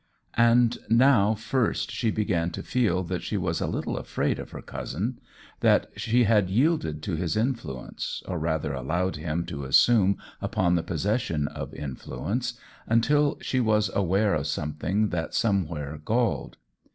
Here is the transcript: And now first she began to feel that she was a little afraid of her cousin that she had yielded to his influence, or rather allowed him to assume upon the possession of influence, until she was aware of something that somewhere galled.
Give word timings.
And 0.37 0.79
now 0.89 1.35
first 1.35 1.91
she 1.91 2.09
began 2.09 2.49
to 2.53 2.63
feel 2.63 3.03
that 3.03 3.21
she 3.21 3.37
was 3.37 3.61
a 3.61 3.67
little 3.67 3.97
afraid 3.97 4.39
of 4.39 4.49
her 4.49 4.63
cousin 4.63 5.19
that 5.59 5.91
she 5.95 6.23
had 6.23 6.49
yielded 6.49 7.03
to 7.03 7.15
his 7.17 7.37
influence, 7.37 8.23
or 8.27 8.39
rather 8.39 8.73
allowed 8.73 9.17
him 9.17 9.45
to 9.45 9.63
assume 9.63 10.17
upon 10.41 10.73
the 10.73 10.81
possession 10.81 11.47
of 11.49 11.71
influence, 11.75 12.55
until 12.87 13.37
she 13.41 13.59
was 13.59 13.91
aware 13.93 14.33
of 14.33 14.47
something 14.47 15.09
that 15.09 15.35
somewhere 15.35 16.01
galled. 16.03 16.57